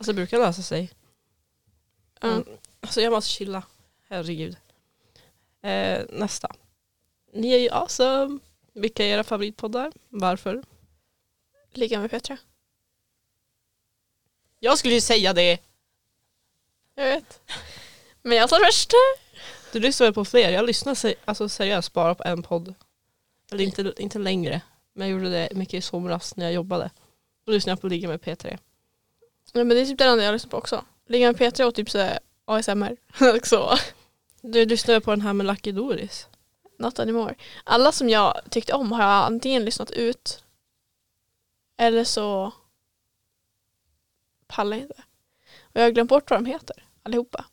[0.01, 0.91] Alltså det brukar lösa sig.
[2.21, 2.29] Ja.
[2.29, 2.45] Mm.
[2.81, 3.63] Alltså jag måste chilla.
[4.09, 4.57] Herregud.
[5.63, 6.55] Eh, nästa.
[7.33, 8.39] Ni är ju awesome.
[8.73, 9.93] Vilka är era favoritpoddar?
[10.09, 10.63] Varför?
[11.73, 12.37] Ligga med Petra.
[14.59, 15.59] Jag skulle ju säga det.
[16.95, 17.41] Jag vet.
[18.23, 18.93] Men jag tar först.
[19.73, 20.51] Du lyssnar väl på fler?
[20.53, 22.75] Jag lyssnar se- alltså seriöst bara på en podd.
[23.53, 24.61] Eller inte, inte längre.
[24.93, 26.91] Men jag gjorde det mycket i somras när jag jobbade.
[27.45, 28.59] Då lyssnade jag på Ligga med P3.
[29.55, 30.85] Nej, men det är typ det enda jag lyssnar på också.
[31.07, 32.97] Ligga med Petra och typ så här ASMR.
[33.47, 33.75] så.
[34.41, 36.29] Du lyssnade på den här med Lucky Doris.
[36.79, 37.35] Not anymore.
[37.65, 40.45] Alla som jag tyckte om har jag antingen lyssnat ut
[41.77, 42.53] eller så
[44.47, 45.03] pallar jag inte.
[45.63, 47.45] Och jag har glömt bort vad de heter allihopa.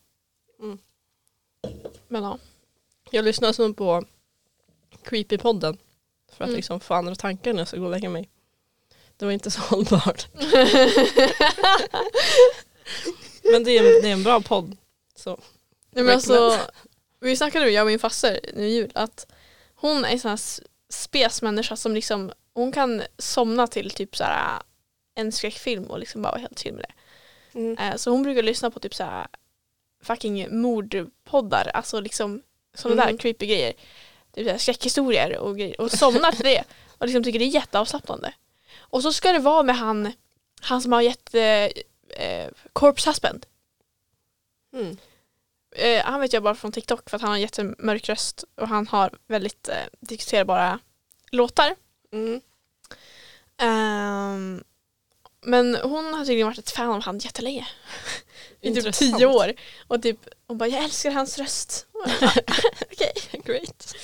[0.60, 0.78] Mm.
[2.08, 2.40] Men ja.
[3.12, 4.04] Jag lyssnade som på
[5.04, 5.78] Creepy-podden.
[6.32, 6.56] För att Mm.
[6.56, 8.30] liksom få andra tankar när jag ska gå och lägga mig.
[9.18, 10.28] Det var inte så hållbart.
[13.44, 14.78] Men det är, en- det är en bra podd.
[15.16, 15.40] Så.
[15.92, 16.60] Nej, men alltså,
[17.20, 19.28] vi snackade jag och min faster nu i jul att
[19.76, 20.40] hon är en sån här
[20.90, 24.62] spesmänniska som liksom hon kan somna till typ så här
[25.16, 26.94] en skräckfilm och liksom bara vara helt chill med det.
[27.60, 27.78] Mm.
[27.78, 29.28] Eh, Så hon brukar lyssna på typ så här
[30.04, 32.42] fucking mordpoddar, alltså liksom
[32.76, 33.18] sådana där Mm.
[33.18, 33.74] creepy grejer.
[34.36, 36.64] Typ så här skräckhistorier och grejer och somnar till det
[36.98, 38.34] och liksom tycker det är jätteavslappnande.
[38.90, 40.14] Och så ska det vara med han,
[40.62, 41.70] han som har gett eh,
[42.26, 43.46] eh, Corpse Husband.
[44.74, 44.98] Mm.
[45.72, 48.68] Eh, han vet jag bara från TikTok för att han har en jättemörk röst och
[48.68, 50.80] han har väldigt eh, diskuterbara
[51.32, 51.76] låtar.
[52.12, 52.42] Mm.
[53.58, 54.64] Ehm,
[55.42, 57.68] men hon har tydligen varit ett fan av han jättelänge.
[58.62, 59.54] I typ tio år.
[59.88, 61.88] Och typ, hon bara jag älskar hans röst.
[62.92, 63.14] Okej.
[63.46, 63.96] Great.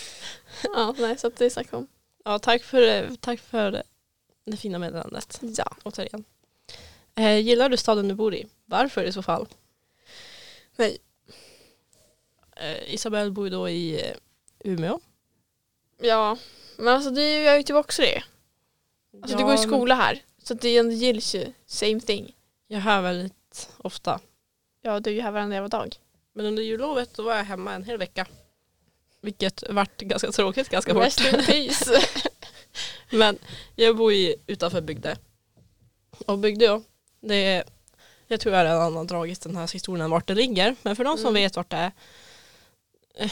[0.63, 1.87] Ja, nej, så att det snackar om.
[2.25, 3.83] Ja, tack för, tack för
[4.45, 5.39] det fina meddelandet.
[5.41, 5.75] Ja.
[5.83, 6.23] Återigen.
[7.15, 8.47] Eh, gillar du staden du bor i?
[8.65, 9.47] Varför i så fall?
[10.75, 10.97] Nej.
[12.55, 14.15] Eh, Isabelle bor ju då i eh,
[14.59, 14.99] Umeå.
[16.01, 16.37] Ja,
[16.77, 18.23] men alltså det gör ju typ också det.
[19.21, 20.23] Alltså du går i skola här.
[20.43, 21.53] Så det gills ju.
[21.65, 22.35] Same thing.
[22.67, 24.19] Jag hör väldigt ofta.
[24.81, 25.95] Ja, du är ju här varenda jävla dag.
[26.33, 28.27] Men under jullovet då var jag hemma en hel vecka.
[29.21, 31.33] Vilket vart ganska tråkigt ganska Rest fort.
[31.39, 32.01] in peace.
[33.13, 33.37] Men
[33.75, 35.17] jag bor ju utanför Bygde.
[36.25, 36.81] Och Bygde
[37.19, 37.63] det är,
[38.27, 40.75] jag tror jag redan har dragit den här historien vart det ligger.
[40.81, 41.33] Men för de som Mm.
[41.33, 41.91] vet vart det är.
[43.15, 43.31] Eh,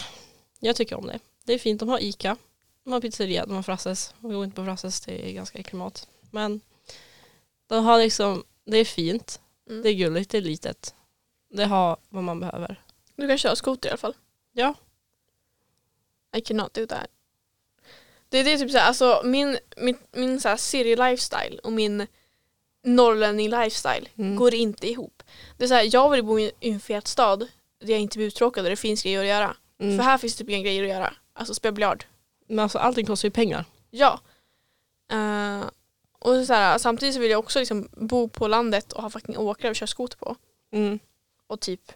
[0.60, 1.20] jag tycker om det.
[1.44, 2.38] Det är fint, de har Ica.
[2.84, 4.14] De har pizzeria, de har Frasses.
[4.22, 6.08] Jag går inte på Frasses, det är ganska äcklig mat.
[6.32, 6.62] Men
[7.68, 9.42] de har liksom, det är fint.
[9.70, 9.82] Mm.
[9.84, 10.96] Det är gulligt, det är litet.
[11.50, 12.82] Det har vad man behöver.
[13.16, 14.14] Du kan köra skoter i alla fall.
[14.52, 14.74] Ja.
[16.36, 17.08] I cannot do that.
[18.32, 22.08] Det är det typ såhär, alltså min, min, min såhär city lifestyle och min
[22.84, 24.36] norrlänning lifestyle Mm.
[24.36, 25.24] går inte ihop.
[25.58, 27.48] Det är såhär, jag vill bo i en fet stad
[27.80, 29.56] där jag inte blir uttråkad och det finns grejer att göra.
[29.80, 29.98] Mm.
[29.98, 31.14] För här finns det typ inga grejer att göra.
[31.34, 32.06] Alltså spela biljard.
[32.48, 33.66] Men alltså allting kostar ju pengar.
[33.90, 34.20] Ja.
[35.12, 35.64] Eh,
[36.20, 39.38] och så här, samtidigt så vill jag också liksom bo på landet och ha fucking
[39.38, 40.36] åkrar att köra skoter på.
[40.72, 41.00] Mm.
[41.48, 41.92] Och typ,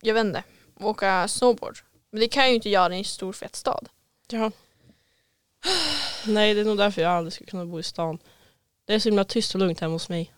[0.00, 0.42] jag vet inte,
[0.80, 1.78] åka snowboard.
[2.10, 3.88] Men det kan jag ju inte göra i en stor fet stad.
[4.28, 4.50] Ja.
[6.26, 8.18] Nej, det är nog därför jag aldrig skulle kunna bo i stan.
[8.84, 10.34] Det är så himla tyst och lugnt hemma hos mig.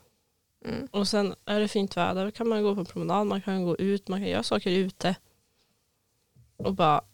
[0.64, 0.88] Mm.
[0.90, 3.76] Och sen är det fint väder, då kan man gå på promenad, man kan gå
[3.76, 5.16] ut, man kan göra saker ute.
[6.56, 7.04] Och bara,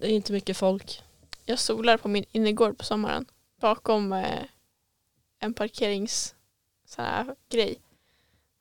[0.00, 1.02] det är inte mycket folk.
[1.44, 3.26] Jag solar på min innergård på sommaren.
[3.60, 4.44] Bakom eh,
[5.38, 6.34] en parkerings
[6.86, 7.80] så här, grej.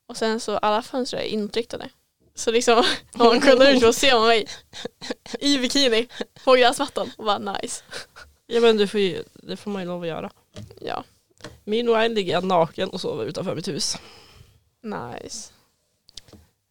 [0.05, 1.89] Och sen så alla fönster är inåtriktade.
[2.35, 2.77] Så liksom
[3.13, 4.47] om man kollar ut så ser man mig
[5.39, 6.07] i bikini
[6.43, 7.83] på gräsmattan och bara nice.
[8.51, 10.31] Ja men du får ju, det får man ju lov att göra.
[10.81, 11.03] Ja,
[11.63, 13.97] Meanwhile ligger jag naken och sover utanför mitt hus.
[14.81, 15.53] nice.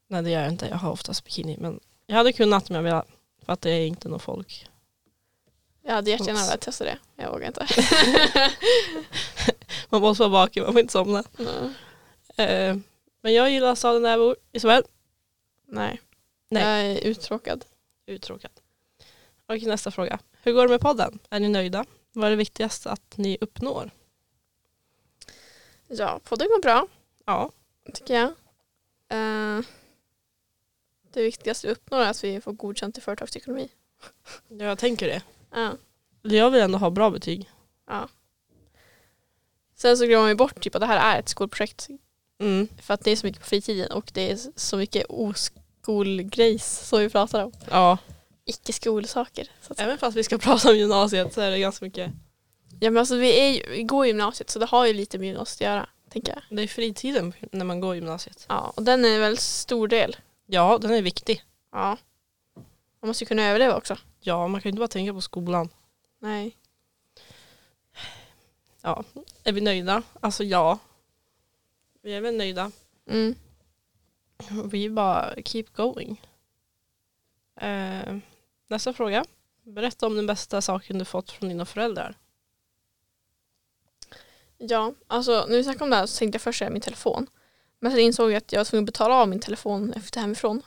[0.09, 1.57] Nej det gör jag inte, jag har oftast bikini.
[1.61, 3.07] Men jag hade kunnat om jag velat.
[3.45, 4.69] För att det är inte någon folk.
[5.83, 6.99] Jag hade jättegärna velat testa det.
[7.17, 7.67] Jag vågar inte.
[9.89, 11.25] Man måste vara vaken, man får inte somna.
[11.37, 11.71] Nej.
[12.49, 12.77] Eh,
[13.21, 14.83] men jag gillar staden där jag bor, Isabel.
[15.67, 16.01] Nej.
[16.49, 16.63] Nej.
[16.63, 17.65] Jag är uttråkad.
[18.07, 18.51] Uttråkad.
[19.47, 20.19] Och nästa fråga.
[20.49, 21.19] Hur går det med podden?
[21.31, 21.85] Är ni nöjda?
[22.13, 23.91] Vad är det viktigaste att ni uppnår?
[25.89, 26.87] Ja, podden går bra
[27.27, 27.53] Ja,
[27.95, 28.29] tycker jag.
[29.09, 29.65] Eh,
[31.13, 33.69] det viktigaste vi uppnår är att vi får godkänt i företagsekonomi.
[34.49, 35.23] jag tänker det.
[35.51, 35.73] Ja.
[36.23, 37.51] Jag vill ändå ha bra betyg.
[37.87, 38.09] ja.
[39.77, 41.89] Sen så glömmer vi bort typ att det här är ett skolprojekt.
[42.39, 42.69] Mm.
[42.83, 46.99] För att det är så mycket på fritiden och det är så mycket oskolgrejs som
[47.01, 47.53] vi pratar om.
[47.71, 47.99] Ja,
[48.49, 49.51] Icke-skolsaker.
[49.77, 52.11] Även fast vi ska prata om gymnasiet så är det ganska mycket.
[52.81, 55.19] ja, men alltså, vi, är ju, vi går i gymnasiet så det har ju lite
[55.19, 55.89] med gymnasiet att göra.
[56.11, 56.57] Tänker jag.
[56.57, 58.47] Det är fritiden när man går gymnasiet.
[58.49, 60.17] Ja, och den är en väldigt stor del.
[60.47, 61.43] Ja, den är viktig.
[61.73, 61.97] Ja.
[63.01, 63.97] Man måste ju kunna överleva också.
[64.21, 65.69] Ja, man kan ju inte bara tänka på skolan.
[66.19, 66.57] Nej.
[68.83, 69.05] Ja,
[69.45, 70.03] är vi nöjda?
[70.21, 70.79] Alltså ja.
[72.03, 72.71] Vi är väl nöjda.
[73.11, 73.35] Mm.
[74.65, 76.21] Vi bara keep going.
[77.61, 78.17] Eh,
[78.69, 79.25] nästa fråga.
[79.63, 82.19] Berätta om den bästa saken du fått från dina föräldrar.
[84.59, 87.27] Ja, alltså när vi snackade om det här så tänkte jag först säga min telefon.
[87.81, 90.63] Men sen insåg jag att jag var tvungen att betala av min telefon efter hemifrån.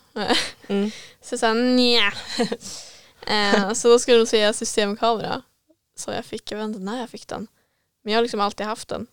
[0.68, 0.92] Mm.
[1.22, 2.14] Så jag sa nja.
[3.28, 5.42] eh, så då skulle de säga systemkamera.
[5.96, 7.48] Så jag fick, jag vet inte när jag fick den.
[8.02, 9.08] Men jag har liksom alltid haft den.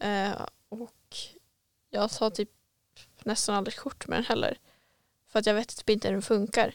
[0.00, 0.32] Eh,
[0.68, 1.16] och
[1.90, 2.50] jag tar typ
[3.22, 4.58] nästan aldrig kort med den heller.
[5.32, 6.74] För att jag vet typ inte hur den funkar.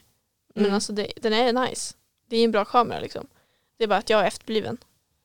[0.54, 0.74] Men Mm.
[0.74, 1.94] alltså det, den är nice.
[2.28, 3.26] Det är en bra kamera liksom.
[3.76, 4.78] Det är bara att jag är efterbliven.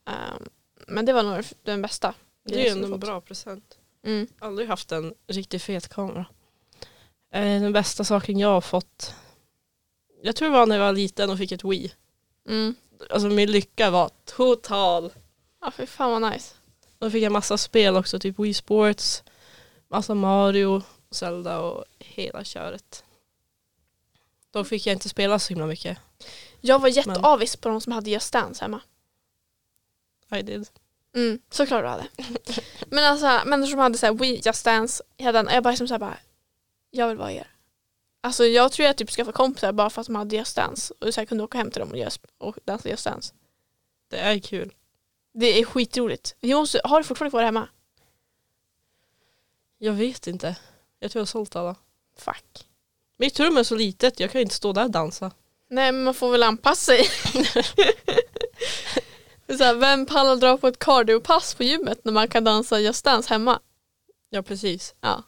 [0.05, 0.49] Um,
[0.87, 2.13] men det var nog den bästa.
[2.43, 3.77] Det är ändå en bra present.
[4.03, 4.27] Mm.
[4.39, 6.25] Aldrig haft en riktigt fet kamera.
[7.33, 9.15] Eh, den bästa saken jag har fått.
[10.21, 11.93] Jag tror det var när jag var liten och fick ett Wii.
[12.49, 12.75] Mm.
[13.09, 15.11] Alltså min lycka var total.
[15.61, 16.55] Ja, fy fan vad nice.
[16.99, 19.23] Då fick jag massa spel också, typ Wii Sports,
[19.87, 23.03] massa Mario, Zelda och hela köret.
[24.55, 25.97] Då fick jag inte spela så himla mycket.
[26.61, 28.81] Jag var jätteavis på de som hade Just Dance hemma.
[30.31, 30.67] I did.
[31.15, 32.07] Mm, såklart du hade.
[32.89, 35.93] men alltså människor som hade så här, Wii Just Dance, hade, jag bara liksom så
[35.93, 36.17] här, bara,
[36.89, 37.47] jag vill vara er.
[38.21, 41.13] Alltså jag tror jag typ skaffade kompisar bara för att de hade Just Dance och
[41.13, 43.33] så här, kunde åka hem till dem och, just, och dansa Just Dance.
[44.09, 44.73] Det är kul.
[45.33, 46.35] Det är skitroligt.
[46.41, 47.67] Vi måste, har du fortfarande kvar det hemma?
[49.77, 50.55] Jag vet inte.
[50.99, 51.75] Jag tror jag har sålt alla.
[52.17, 52.67] Fuck.
[53.17, 55.31] Mitt rum är så litet, jag kan inte stå där och dansa.
[55.69, 57.03] Nej men man får väl anpassa sig.
[59.57, 63.05] så här, vem pallar dra på ett cardiopass på gymmet när man kan dansa Just
[63.05, 63.59] Dance hemma?
[64.29, 64.95] Ja precis.
[65.01, 65.23] Ja.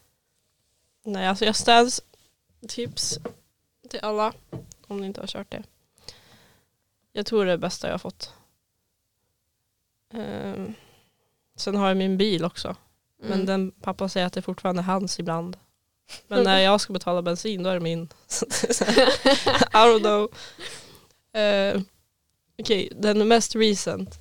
[1.04, 2.02] Nej alltså jag stans
[2.68, 3.20] tips
[3.90, 4.34] till alla
[4.88, 5.64] om ni inte har kört det.
[7.12, 8.34] Jag tror det är det bästa jag har fått.
[10.14, 10.74] Ehm,
[11.56, 12.76] sen har jag min bil också.
[13.20, 13.46] Men Mm.
[13.46, 15.58] den, pappa säger att det fortfarande är hans ibland.
[16.28, 18.02] Men när jag ska betala bensin då är det min.
[19.74, 20.32] I don't know.
[21.44, 21.82] Uh,
[22.60, 24.20] Okej, den mest recent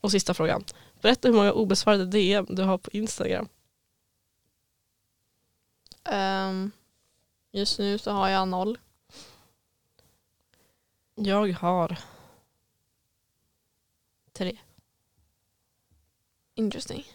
[0.00, 0.64] och sista frågan.
[1.00, 3.48] Berätta hur många obesvarade DM du har på Instagram.
[6.04, 6.70] Ehm,
[7.52, 8.78] just nu så har jag noll.
[11.14, 11.98] Jag har
[14.32, 14.58] tre.
[16.54, 17.06] Interesting.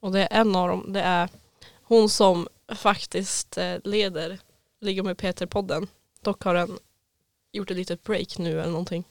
[0.00, 1.28] Och det är en av dem, det är
[1.82, 4.38] hon som faktiskt eh, leder
[4.80, 5.88] Ligga med Peter-podden.
[6.20, 6.78] Dock har den
[7.52, 9.04] gjort ett litet break nu eller någonting.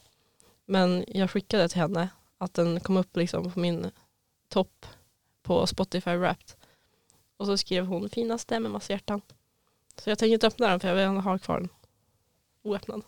[0.64, 3.90] Men jag skickade till henne att den kom upp liksom på min
[4.48, 4.86] topp
[5.42, 6.52] på Spotify Wrapped.
[7.36, 9.20] Och så skrev hon finaste med massa hjärtan.
[10.02, 11.68] Så jag tänker inte öppna den för jag vill ha kvar den
[12.62, 13.02] oöppnad.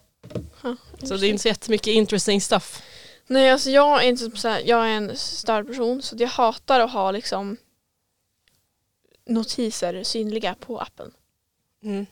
[0.63, 2.83] Huh, Så det är inte så jättemycket interesting stuff.
[3.27, 6.81] Nej alltså jag är inte så här, jag är en störd person så jag hatar
[6.81, 7.57] att ha liksom
[9.31, 11.13] notiser synliga på appen.
[11.83, 12.07] Mm.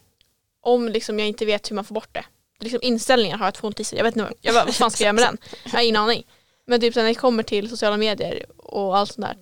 [0.60, 2.24] Om liksom jag inte vet hur man får bort det.
[2.60, 5.06] Liksom inställningar har jag två notiser, jag vet inte jag bara, vad fan ska jag
[5.06, 5.38] göra med den?
[5.64, 6.26] Jag har ingen aning.
[6.66, 9.36] Men typ när det kommer till sociala medier och allt sånt där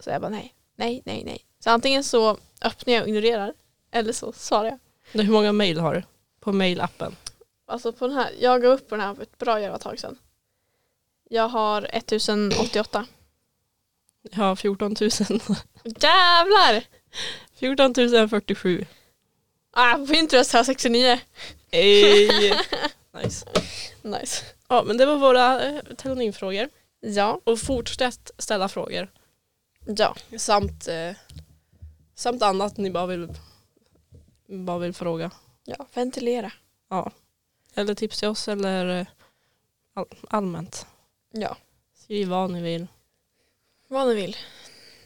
[0.00, 1.44] så är jag bara nej, nej, nej, nej.
[1.64, 3.54] Så antingen så öppnar jag och ignorerar
[3.90, 4.78] eller så svarar jag.
[5.22, 6.02] Hur många mail har du
[6.40, 7.16] på mailappen?
[7.66, 9.98] Alltså på den här, jag gav upp på den här för ett bra jävla tag
[9.98, 10.18] sedan.
[11.30, 13.06] Jag har 1088.
[14.22, 15.10] Jag har 14 000.
[15.84, 16.84] Jävlar!
[17.54, 17.94] 14
[18.28, 18.86] 047.
[19.70, 21.20] Ah, på Pinterest har jag 69.
[21.70, 22.28] Ey.
[23.22, 23.46] Nice.
[24.02, 24.44] Nice.
[24.68, 25.80] Ja men det var våra eh.
[27.00, 27.40] Ja.
[27.44, 29.08] Och fortsätt ställa frågor.
[29.86, 30.16] Ja.
[30.38, 31.12] Samt, eh,
[32.14, 33.28] samt annat ni bara vill,
[34.46, 35.30] bara vill fråga.
[35.64, 35.86] ja.
[35.94, 36.52] Ventilera.
[37.74, 39.06] Eller tips till oss eller eh,
[39.94, 40.86] all, allmänt.
[41.32, 41.56] Ja.
[41.94, 42.86] Skriv vad ni vill.
[43.88, 44.36] Vad ni vill.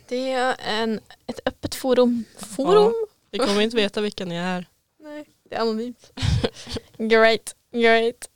[0.08, 2.24] Det är en, ett öppet forum.
[2.38, 2.92] Forum?
[2.94, 4.66] Ja, vi kommer inte veta vilka ni är.
[4.98, 6.12] Nej, det är anonymt.
[6.98, 8.30] great, great.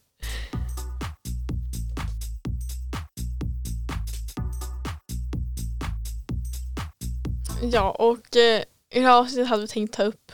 [7.63, 10.33] Ja, och eh, i det här avsnittet hade vi tänkt ta upp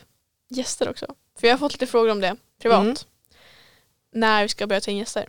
[0.48, 1.14] gäster också.
[1.38, 2.82] För jag har fått lite frågor om det privat.
[2.82, 2.96] Mm.
[4.12, 5.28] När vi ska börja ta in gäster.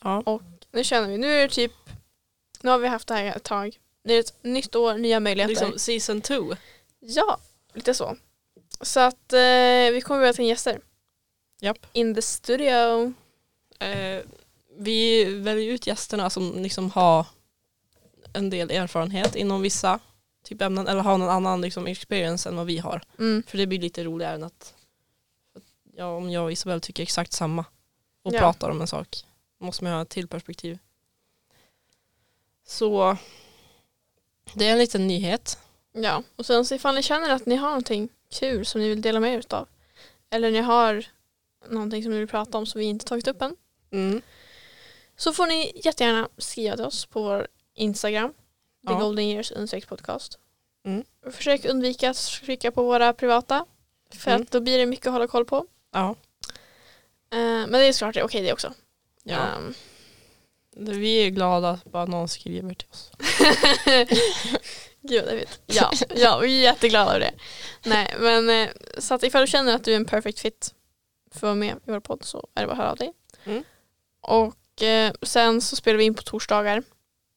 [0.00, 0.22] Ja.
[0.26, 0.42] Och
[0.72, 1.72] nu känner vi, nu är det typ,
[2.60, 3.78] nu har vi haft det här ett tag.
[4.02, 5.50] Nu är ett nytt år, nya möjligheter.
[5.50, 6.56] Liksom season two.
[7.00, 7.38] Ja,
[7.72, 8.16] lite så.
[8.80, 10.80] Så att eh, vi kommer börja ta in gäster.
[11.60, 11.78] Japp.
[11.92, 13.12] In the studio.
[13.78, 14.22] Eh,
[14.78, 17.26] vi väljer ut gästerna som liksom har
[18.32, 19.98] en del erfarenhet inom vissa
[20.44, 23.02] typ ämnen eller har någon annan liksom experience än vad vi har.
[23.18, 23.42] Mm.
[23.46, 24.74] För det blir lite roligare än att
[25.96, 27.64] ja, om jag och Isabel tycker exakt samma
[28.22, 28.38] och Ja.
[28.38, 29.24] pratar om en sak
[29.58, 30.78] måste man ha ett till perspektiv.
[32.66, 33.16] Så
[34.54, 35.58] det är en liten nyhet.
[36.02, 39.02] Ja, och sen så ifall ni känner att ni har någonting kul som ni vill
[39.02, 39.68] dela med er utav.
[40.30, 41.06] Eller ni har
[41.68, 43.56] någonting som ni vill prata om som vi inte tagit upp än.
[43.92, 44.22] Mm.
[45.16, 48.32] Så får ni jättegärna skriva till oss på vår Instagram.
[48.86, 48.98] The Ja.
[48.98, 49.52] Golden Years
[49.88, 50.38] podcast.
[50.86, 51.04] Mm.
[51.32, 53.66] Försök undvika att skicka på våra privata.
[54.10, 54.42] För Mm.
[54.42, 55.66] att då blir det mycket att hålla koll på.
[55.92, 56.14] Ja.
[57.32, 58.72] Eh, men det är såklart okej det också.
[59.22, 59.36] ja.
[59.36, 59.74] Ehm,
[60.80, 63.10] Vi är glada att bara någon skriver till oss.
[65.02, 65.60] Gud vad fint.
[65.66, 67.32] Ja, ja, vi är jätteglada över det.
[67.84, 70.74] Nej, men eh, så att ifall du känner att du är en perfect fit
[71.30, 73.12] för att vara med i vår podd så är det bara att höra av dig.
[73.44, 73.64] Mm.
[74.20, 76.82] Och eh, sen så spelar vi in på torsdagar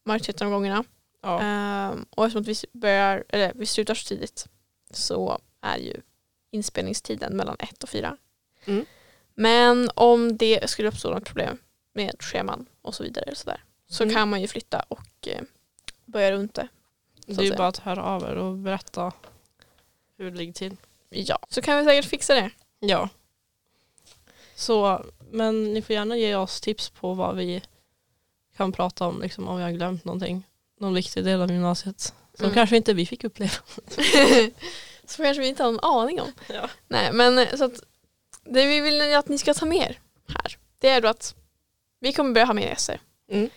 [0.06, 0.84] majoriteten av gångerna.
[1.21, 1.41] Ja.
[1.41, 4.47] Ehm, och eftersom att vi börjar, eller vi slutar så tidigt
[4.91, 6.02] så är ju
[6.52, 8.17] inspelningstiden mellan ett och fyra.
[8.65, 8.86] Mm.
[9.36, 11.58] Men om det skulle uppstå något problem
[11.93, 14.15] med scheman och så vidare så, där, så Mm.
[14.15, 15.41] kan man ju flytta och eh,
[16.06, 16.67] börja runt det.
[17.25, 19.12] Det är ju bara att höra av er och berätta
[20.17, 20.77] hur det ligger till.
[21.10, 22.49] Ja, så kan vi säkert fixa det.
[22.79, 23.10] Ja.
[24.55, 27.62] Så, men ni får gärna ge oss tips på vad vi
[28.57, 30.43] kan prata om, liksom, om vi har glömt någonting.
[30.79, 32.13] Någon viktig del av gymnasiet.
[32.34, 32.53] Som Mm.
[32.53, 33.51] kanske inte vi fick uppleva.
[35.05, 36.31] så kanske vi inte har någon aning om.
[36.47, 36.69] Ja.
[36.88, 37.84] Nej, men eh, så att
[38.43, 41.36] det vi vill att ni ska ta med er här, det är då att
[41.99, 43.01] vi kommer börja ha mer gäster.
[43.29, 43.49] Mm.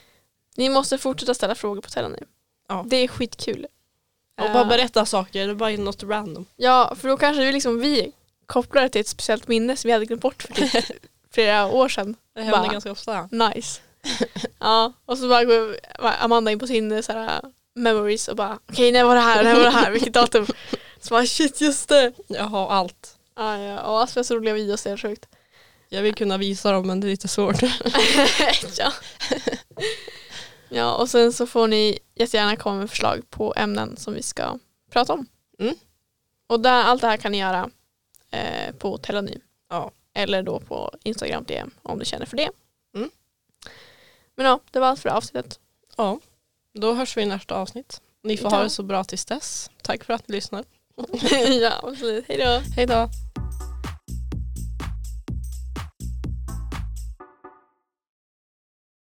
[0.56, 2.26] Ni måste fortsätta ställa frågor på Tella nu.
[2.68, 2.84] Ja.
[2.88, 3.66] Det är skitkul.
[4.42, 6.46] Och bara Eh, berätta saker, det är bara något random.
[6.56, 8.12] Ja, för då kanske vi liksom vi
[8.46, 10.84] kopplar det till ett speciellt minne som vi hade glömt bort för typ
[11.34, 12.16] flera år sedan.
[12.34, 13.28] Det händer Bara- ganska ofta.
[13.32, 13.80] Nice.
[14.58, 15.76] ja, och så bara går
[16.20, 17.40] Amanda in på sin eh, så här,
[17.74, 20.46] memories och bara okej när var det här, när var det här, vilket datum?
[21.00, 22.12] Så bara shit just det.
[22.26, 23.16] Jag har allt.
[23.36, 25.26] Ja, ja, och så roliga videos, är sjukt.
[25.88, 27.62] Jag vill kunna visa dem men det är lite svårt.
[28.78, 28.92] ja.
[30.74, 34.58] Ja, och sen så får ni jättegärna komma med förslag på ämnen som vi ska
[34.90, 35.26] prata om.
[35.58, 35.74] Mm.
[36.46, 37.70] Och där, allt det här kan ni göra
[38.30, 39.40] eh, på Telonym.
[39.70, 39.90] Ja.
[40.14, 42.50] Eller då på Instagram DM om du känner för det.
[42.96, 43.10] Mm.
[44.36, 45.58] Men ja, det var allt för avsnittet.
[45.96, 46.20] Ja,
[46.74, 48.00] då hörs vi i nästa avsnitt.
[48.22, 48.56] Ni får Ja.
[48.56, 49.70] ha det så bra tills dess.
[49.82, 50.64] Tack för att ni lyssnar.
[51.60, 52.24] ja, absolut.
[52.28, 52.60] Hej då.
[52.76, 53.08] Hej då.